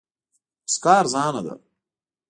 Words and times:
موسکا 0.63 0.91
ارزانه 1.01 1.41
ده. 1.45 1.53